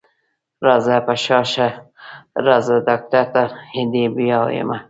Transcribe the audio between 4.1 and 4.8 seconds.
بيايمه.